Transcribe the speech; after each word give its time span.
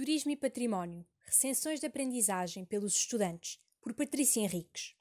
Turismo 0.00 0.30
e 0.30 0.36
Património 0.36 1.04
Recensões 1.26 1.78
de 1.78 1.84
Aprendizagem 1.84 2.64
pelos 2.64 2.96
Estudantes, 2.96 3.60
por 3.82 3.92
Patrícia 3.92 4.40
Henriques. 4.40 4.94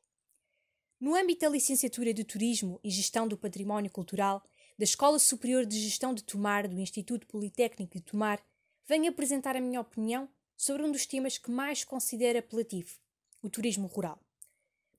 No 0.99 1.15
âmbito 1.15 1.39
da 1.39 1.49
Licenciatura 1.49 2.13
de 2.13 2.25
Turismo 2.25 2.81
e 2.83 2.89
Gestão 2.89 3.25
do 3.25 3.37
Património 3.37 3.89
Cultural 3.89 4.43
da 4.77 4.83
Escola 4.83 5.17
Superior 5.17 5.65
de 5.65 5.79
Gestão 5.79 6.13
de 6.13 6.21
Tomar 6.21 6.67
do 6.67 6.77
Instituto 6.81 7.25
Politécnico 7.27 7.93
de 7.93 8.01
Tomar, 8.01 8.45
venho 8.85 9.09
apresentar 9.09 9.55
a 9.55 9.61
minha 9.61 9.79
opinião 9.79 10.27
sobre 10.57 10.83
um 10.83 10.91
dos 10.91 11.05
temas 11.05 11.37
que 11.37 11.49
mais 11.49 11.85
considero 11.85 12.39
apelativo, 12.39 12.99
o 13.41 13.49
turismo 13.49 13.87
rural. 13.87 14.21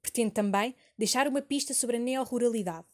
Pretendo 0.01 0.30
também 0.30 0.75
deixar 0.96 1.29
uma 1.29 1.43
pista 1.43 1.75
sobre 1.75 1.98
a 1.98 2.01
neoruralidade. 2.01 2.89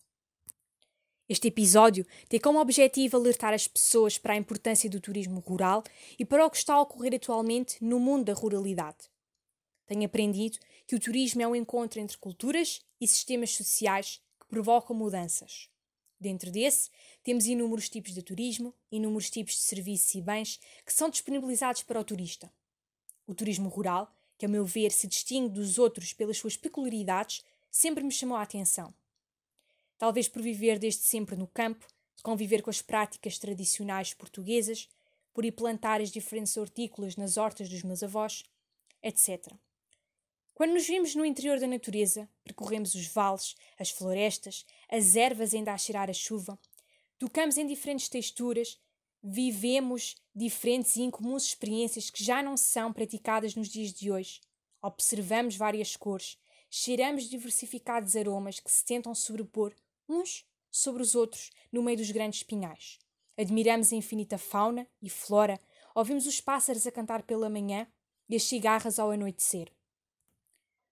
Este 1.28 1.48
episódio 1.48 2.06
tem 2.28 2.38
como 2.38 2.60
objetivo 2.60 3.16
alertar 3.16 3.52
as 3.52 3.66
pessoas 3.66 4.16
para 4.16 4.34
a 4.34 4.36
importância 4.36 4.88
do 4.88 5.00
turismo 5.00 5.40
rural 5.40 5.82
e 6.16 6.24
para 6.24 6.46
o 6.46 6.50
que 6.50 6.56
está 6.56 6.74
a 6.74 6.80
ocorrer 6.80 7.14
atualmente 7.16 7.82
no 7.82 7.98
mundo 7.98 8.26
da 8.26 8.32
ruralidade. 8.32 9.10
Tenho 9.86 10.06
aprendido 10.06 10.58
que 10.86 10.94
o 10.94 11.00
turismo 11.00 11.42
é 11.42 11.48
um 11.48 11.56
encontro 11.56 11.98
entre 11.98 12.16
culturas 12.16 12.80
e 13.00 13.08
sistemas 13.08 13.50
sociais 13.50 14.22
que 14.38 14.46
provocam 14.46 14.94
mudanças. 14.94 15.68
Dentro 16.18 16.50
desse, 16.50 16.90
temos 17.24 17.46
inúmeros 17.46 17.88
tipos 17.88 18.14
de 18.14 18.22
turismo, 18.22 18.72
inúmeros 18.90 19.28
tipos 19.28 19.54
de 19.54 19.62
serviços 19.62 20.14
e 20.14 20.22
bens 20.22 20.60
que 20.84 20.92
são 20.92 21.10
disponibilizados 21.10 21.82
para 21.82 22.00
o 22.00 22.04
turista. 22.04 22.52
O 23.26 23.34
turismo 23.34 23.68
rural, 23.68 24.14
que 24.38 24.46
a 24.46 24.48
meu 24.48 24.64
ver 24.64 24.92
se 24.92 25.08
distingue 25.08 25.54
dos 25.54 25.76
outros 25.76 26.12
pelas 26.12 26.38
suas 26.38 26.56
peculiaridades, 26.56 27.44
sempre 27.68 28.04
me 28.04 28.12
chamou 28.12 28.36
a 28.36 28.42
atenção 28.42 28.94
talvez 29.98 30.28
por 30.28 30.42
viver 30.42 30.78
desde 30.78 31.02
sempre 31.02 31.36
no 31.36 31.46
campo, 31.46 31.86
de 32.16 32.22
conviver 32.22 32.62
com 32.62 32.70
as 32.70 32.82
práticas 32.82 33.38
tradicionais 33.38 34.14
portuguesas, 34.14 34.88
por 35.32 35.44
ir 35.44 35.52
plantar 35.52 36.00
as 36.00 36.10
diferentes 36.10 36.56
hortícolas 36.56 37.16
nas 37.16 37.36
hortas 37.36 37.68
dos 37.68 37.82
meus 37.82 38.02
avós, 38.02 38.42
etc. 39.02 39.52
Quando 40.54 40.72
nos 40.72 40.86
vimos 40.86 41.14
no 41.14 41.26
interior 41.26 41.60
da 41.60 41.66
natureza, 41.66 42.26
percorremos 42.42 42.94
os 42.94 43.06
vales, 43.08 43.54
as 43.78 43.90
florestas, 43.90 44.64
as 44.88 45.14
ervas 45.14 45.52
ainda 45.52 45.74
a 45.74 45.76
cheirar 45.76 46.08
a 46.08 46.14
chuva, 46.14 46.58
tocamos 47.18 47.58
em 47.58 47.66
diferentes 47.66 48.08
texturas, 48.08 48.80
vivemos 49.22 50.16
diferentes 50.34 50.96
e 50.96 51.02
incomuns 51.02 51.44
experiências 51.44 52.08
que 52.08 52.24
já 52.24 52.42
não 52.42 52.56
são 52.56 52.90
praticadas 52.90 53.54
nos 53.54 53.68
dias 53.68 53.92
de 53.92 54.10
hoje. 54.10 54.40
Observamos 54.80 55.56
várias 55.56 55.96
cores, 55.96 56.38
cheiramos 56.70 57.28
diversificados 57.28 58.16
aromas 58.16 58.58
que 58.58 58.70
se 58.70 58.82
tentam 58.84 59.14
sobrepor 59.14 59.74
uns 60.08 60.44
sobre 60.70 61.02
os 61.02 61.14
outros 61.14 61.50
no 61.72 61.82
meio 61.82 61.98
dos 61.98 62.10
grandes 62.10 62.42
pinhais. 62.42 62.98
Admiramos 63.36 63.92
a 63.92 63.96
infinita 63.96 64.38
fauna 64.38 64.86
e 65.02 65.10
flora, 65.10 65.60
ouvimos 65.94 66.26
os 66.26 66.40
pássaros 66.40 66.86
a 66.86 66.92
cantar 66.92 67.22
pela 67.22 67.50
manhã 67.50 67.86
e 68.28 68.36
as 68.36 68.44
cigarras 68.44 68.98
ao 68.98 69.10
anoitecer. 69.10 69.70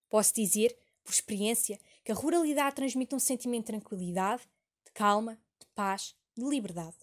Posso 0.09 0.35
dizer, 0.35 0.77
por 1.03 1.13
experiência, 1.13 1.79
que 2.03 2.13
a 2.13 2.15
ruralidade 2.15 2.77
transmite 2.77 3.15
um 3.15 3.19
sentimento 3.19 3.67
de 3.67 3.73
tranquilidade, 3.73 4.43
de 4.85 4.93
calma, 4.93 5.39
de 5.59 5.67
paz, 5.75 6.15
de 6.37 6.45
liberdade. 6.45 6.97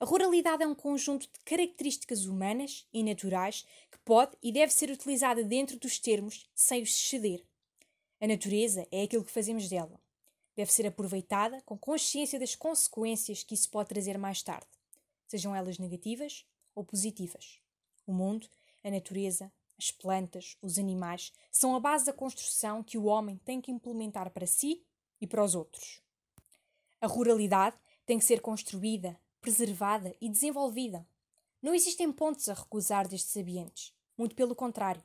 A 0.00 0.04
ruralidade 0.04 0.62
é 0.62 0.66
um 0.66 0.74
conjunto 0.74 1.26
de 1.26 1.38
características 1.44 2.26
humanas 2.26 2.86
e 2.92 3.02
naturais 3.02 3.64
que 3.90 3.98
pode 4.04 4.36
e 4.42 4.50
deve 4.50 4.72
ser 4.72 4.90
utilizada 4.90 5.44
dentro 5.44 5.78
dos 5.78 5.98
termos 5.98 6.48
sem 6.54 6.82
os 6.82 6.90
exceder. 6.90 7.44
A 8.20 8.26
natureza 8.26 8.86
é 8.90 9.02
aquilo 9.02 9.24
que 9.24 9.30
fazemos 9.30 9.68
dela 9.68 10.03
deve 10.56 10.72
ser 10.72 10.86
aproveitada 10.86 11.60
com 11.62 11.76
consciência 11.76 12.38
das 12.38 12.54
consequências 12.54 13.42
que 13.42 13.54
isso 13.54 13.70
pode 13.70 13.88
trazer 13.88 14.18
mais 14.18 14.42
tarde, 14.42 14.66
sejam 15.26 15.54
elas 15.54 15.78
negativas 15.78 16.44
ou 16.74 16.84
positivas. 16.84 17.60
O 18.06 18.12
mundo, 18.12 18.48
a 18.82 18.90
natureza, 18.90 19.52
as 19.78 19.90
plantas, 19.90 20.56
os 20.62 20.78
animais 20.78 21.32
são 21.50 21.74
a 21.74 21.80
base 21.80 22.04
da 22.04 22.12
construção 22.12 22.82
que 22.82 22.96
o 22.96 23.04
homem 23.04 23.36
tem 23.44 23.60
que 23.60 23.70
implementar 23.70 24.30
para 24.30 24.46
si 24.46 24.84
e 25.20 25.26
para 25.26 25.42
os 25.42 25.54
outros. 25.54 26.00
A 27.00 27.06
ruralidade 27.06 27.76
tem 28.06 28.18
que 28.18 28.24
ser 28.24 28.40
construída, 28.40 29.18
preservada 29.40 30.14
e 30.20 30.28
desenvolvida. 30.28 31.06
Não 31.60 31.74
existem 31.74 32.10
pontos 32.12 32.48
a 32.48 32.54
recusar 32.54 33.08
destes 33.08 33.36
ambientes, 33.36 33.92
muito 34.16 34.34
pelo 34.34 34.54
contrário. 34.54 35.02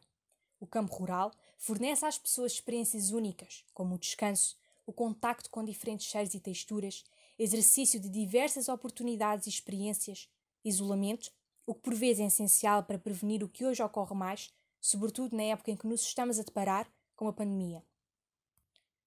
O 0.59 0.67
campo 0.67 0.93
rural 0.93 1.31
fornece 1.57 2.05
às 2.05 2.17
pessoas 2.17 2.53
experiências 2.53 3.11
únicas, 3.11 3.65
como 3.73 3.95
o 3.95 3.99
descanso, 3.99 4.57
o 4.89 4.93
contacto 4.93 5.51
com 5.51 5.63
diferentes 5.63 6.07
cheiros 6.07 6.33
e 6.33 6.39
texturas, 6.39 7.03
exercício 7.37 7.99
de 7.99 8.09
diversas 8.09 8.67
oportunidades 8.67 9.45
e 9.45 9.49
experiências, 9.49 10.27
isolamento, 10.65 11.31
o 11.63 11.75
que 11.75 11.81
por 11.81 11.93
vezes 11.93 12.21
é 12.21 12.25
essencial 12.25 12.83
para 12.83 12.97
prevenir 12.97 13.43
o 13.43 13.47
que 13.47 13.63
hoje 13.63 13.83
ocorre 13.83 14.15
mais, 14.15 14.51
sobretudo 14.81 15.37
na 15.37 15.43
época 15.43 15.69
em 15.69 15.77
que 15.77 15.85
nos 15.85 16.01
estamos 16.01 16.39
a 16.39 16.43
deparar 16.43 16.91
com 17.15 17.27
a 17.27 17.33
pandemia. 17.33 17.85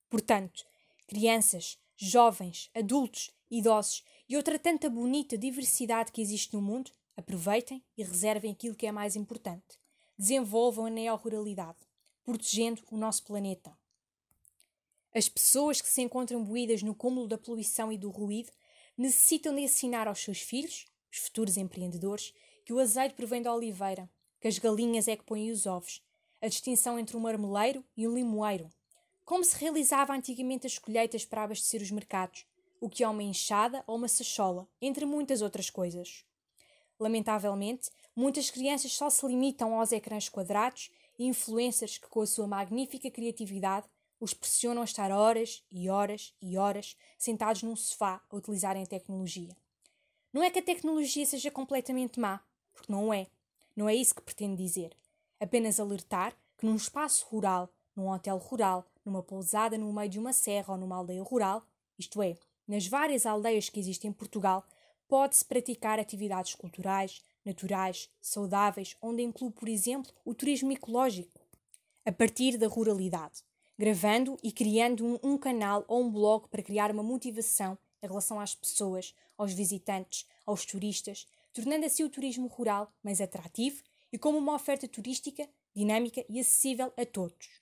Portanto, 0.08 0.64
crianças, 1.08 1.76
jovens, 1.96 2.70
adultos, 2.76 3.32
idosos 3.50 4.04
e 4.28 4.36
outra 4.36 4.60
tanta 4.60 4.88
bonita 4.88 5.36
diversidade 5.36 6.12
que 6.12 6.22
existe 6.22 6.54
no 6.54 6.62
mundo, 6.62 6.92
aproveitem 7.16 7.84
e 7.98 8.04
reservem 8.04 8.52
aquilo 8.52 8.76
que 8.76 8.86
é 8.86 8.92
mais 8.92 9.16
importante. 9.16 9.80
Desenvolvam 10.16 10.86
a 10.86 10.90
neoruralidade, 10.90 11.78
protegendo 12.22 12.84
o 12.88 12.96
nosso 12.96 13.24
planeta. 13.24 13.76
As 15.14 15.28
pessoas 15.28 15.80
que 15.80 15.88
se 15.88 16.00
encontram 16.00 16.42
buídas 16.42 16.82
no 16.82 16.94
cúmulo 16.94 17.28
da 17.28 17.36
poluição 17.36 17.92
e 17.92 17.98
do 17.98 18.08
ruído 18.08 18.50
necessitam 18.96 19.54
de 19.54 19.60
ensinar 19.60 20.08
aos 20.08 20.20
seus 20.20 20.40
filhos, 20.40 20.86
os 21.10 21.18
futuros 21.18 21.58
empreendedores, 21.58 22.32
que 22.64 22.72
o 22.72 22.78
azeite 22.78 23.14
provém 23.14 23.42
da 23.42 23.54
oliveira, 23.54 24.08
que 24.40 24.48
as 24.48 24.58
galinhas 24.58 25.08
é 25.08 25.16
que 25.16 25.24
põem 25.24 25.50
os 25.50 25.66
ovos, 25.66 26.02
a 26.40 26.48
distinção 26.48 26.98
entre 26.98 27.16
um 27.16 27.20
marmeleiro 27.20 27.84
e 27.94 28.08
um 28.08 28.14
limoeiro, 28.14 28.70
como 29.24 29.44
se 29.44 29.56
realizava 29.58 30.14
antigamente 30.14 30.66
as 30.66 30.78
colheitas 30.78 31.26
para 31.26 31.44
abastecer 31.44 31.82
os 31.82 31.90
mercados, 31.90 32.46
o 32.80 32.88
que 32.88 33.04
é 33.04 33.08
uma 33.08 33.22
enxada 33.22 33.84
ou 33.86 33.96
uma 33.96 34.08
sachola, 34.08 34.66
entre 34.80 35.04
muitas 35.04 35.42
outras 35.42 35.68
coisas. 35.68 36.24
Lamentavelmente, 36.98 37.90
muitas 38.16 38.50
crianças 38.50 38.92
só 38.92 39.10
se 39.10 39.26
limitam 39.26 39.78
aos 39.78 39.92
ecrãs 39.92 40.28
quadrados 40.28 40.90
e 41.18 41.26
influencers 41.26 41.98
que, 41.98 42.08
com 42.08 42.22
a 42.22 42.26
sua 42.26 42.46
magnífica 42.46 43.10
criatividade, 43.10 43.86
os 44.22 44.32
pressionam 44.32 44.82
a 44.82 44.84
estar 44.84 45.10
horas 45.10 45.64
e 45.68 45.90
horas 45.90 46.32
e 46.40 46.56
horas 46.56 46.96
sentados 47.18 47.64
num 47.64 47.74
sofá 47.74 48.22
a 48.30 48.36
utilizarem 48.36 48.84
a 48.84 48.86
tecnologia. 48.86 49.56
Não 50.32 50.44
é 50.44 50.48
que 50.48 50.60
a 50.60 50.62
tecnologia 50.62 51.26
seja 51.26 51.50
completamente 51.50 52.20
má, 52.20 52.40
porque 52.72 52.92
não 52.92 53.12
é. 53.12 53.26
Não 53.74 53.88
é 53.88 53.96
isso 53.96 54.14
que 54.14 54.22
pretendo 54.22 54.54
dizer. 54.54 54.96
Apenas 55.40 55.80
alertar 55.80 56.36
que 56.56 56.64
num 56.64 56.76
espaço 56.76 57.26
rural, 57.26 57.68
num 57.96 58.08
hotel 58.08 58.38
rural, 58.38 58.86
numa 59.04 59.24
pousada 59.24 59.76
no 59.76 59.92
meio 59.92 60.08
de 60.08 60.20
uma 60.20 60.32
serra 60.32 60.74
ou 60.74 60.78
numa 60.78 60.94
aldeia 60.94 61.24
rural, 61.24 61.66
isto 61.98 62.22
é, 62.22 62.36
nas 62.68 62.86
várias 62.86 63.26
aldeias 63.26 63.68
que 63.68 63.80
existem 63.80 64.10
em 64.10 64.14
Portugal, 64.14 64.64
pode-se 65.08 65.44
praticar 65.44 65.98
atividades 65.98 66.54
culturais, 66.54 67.24
naturais, 67.44 68.08
saudáveis, 68.20 68.96
onde 69.02 69.24
inclui, 69.24 69.50
por 69.50 69.68
exemplo, 69.68 70.12
o 70.24 70.32
turismo 70.32 70.70
ecológico, 70.70 71.40
a 72.06 72.12
partir 72.12 72.56
da 72.56 72.68
ruralidade 72.68 73.42
gravando 73.82 74.38
e 74.44 74.52
criando 74.52 75.04
um, 75.04 75.32
um 75.32 75.36
canal 75.36 75.84
ou 75.88 76.04
um 76.04 76.08
blog 76.08 76.46
para 76.48 76.62
criar 76.62 76.92
uma 76.92 77.02
motivação 77.02 77.76
em 78.00 78.06
relação 78.06 78.38
às 78.38 78.54
pessoas, 78.54 79.12
aos 79.36 79.52
visitantes, 79.52 80.24
aos 80.46 80.64
turistas, 80.64 81.26
tornando 81.52 81.84
assim 81.84 82.04
o 82.04 82.08
turismo 82.08 82.46
rural 82.46 82.94
mais 83.02 83.20
atrativo 83.20 83.82
e 84.12 84.18
como 84.18 84.38
uma 84.38 84.54
oferta 84.54 84.86
turística 84.86 85.48
dinâmica 85.74 86.24
e 86.28 86.38
acessível 86.38 86.92
a 86.96 87.04
todos. 87.04 87.60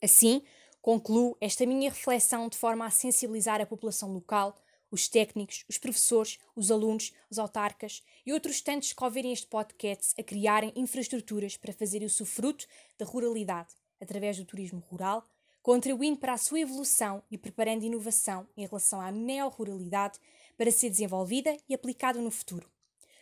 Assim, 0.00 0.44
concluo 0.80 1.36
esta 1.40 1.66
minha 1.66 1.90
reflexão 1.90 2.48
de 2.48 2.56
forma 2.56 2.86
a 2.86 2.90
sensibilizar 2.90 3.60
a 3.60 3.66
população 3.66 4.12
local, 4.12 4.56
os 4.92 5.08
técnicos, 5.08 5.64
os 5.68 5.76
professores, 5.76 6.38
os 6.54 6.70
alunos, 6.70 7.12
os 7.28 7.40
autarcas 7.40 8.00
e 8.24 8.32
outros 8.32 8.60
tantos 8.60 8.92
que 8.92 9.02
ouvirem 9.02 9.32
este 9.32 9.48
podcast 9.48 10.14
a 10.16 10.22
criarem 10.22 10.72
infraestruturas 10.76 11.56
para 11.56 11.72
fazer 11.72 12.04
o 12.04 12.24
fruto 12.24 12.64
da 12.96 13.04
ruralidade 13.04 13.74
através 14.00 14.36
do 14.36 14.44
turismo 14.44 14.80
rural, 14.90 15.28
contribuindo 15.62 16.18
para 16.18 16.32
a 16.32 16.38
sua 16.38 16.60
evolução 16.60 17.22
e 17.30 17.36
preparando 17.36 17.84
inovação 17.84 18.48
em 18.56 18.64
relação 18.64 19.00
à 19.00 19.10
neoruralidade 19.10 20.18
para 20.56 20.70
ser 20.70 20.90
desenvolvida 20.90 21.56
e 21.68 21.74
aplicada 21.74 22.20
no 22.20 22.30
futuro. 22.30 22.70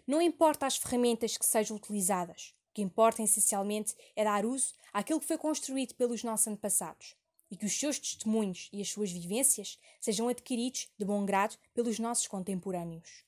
Não 0.06 0.20
importa 0.20 0.66
as 0.66 0.76
ferramentas 0.76 1.38
que 1.38 1.46
sejam 1.46 1.76
utilizadas, 1.76 2.54
o 2.70 2.74
que 2.74 2.82
importa 2.82 3.22
essencialmente 3.22 3.94
é 4.14 4.24
dar 4.24 4.44
uso 4.44 4.74
àquilo 4.92 5.20
que 5.20 5.26
foi 5.26 5.38
construído 5.38 5.94
pelos 5.94 6.22
nossos 6.22 6.46
antepassados 6.46 7.16
e 7.50 7.56
que 7.56 7.64
os 7.64 7.78
seus 7.78 7.98
testemunhos 7.98 8.68
e 8.72 8.82
as 8.82 8.90
suas 8.90 9.10
vivências 9.10 9.78
sejam 10.00 10.28
adquiridos 10.28 10.88
de 10.98 11.04
bom 11.04 11.24
grado 11.24 11.56
pelos 11.72 11.98
nossos 11.98 12.26
contemporâneos. 12.26 13.23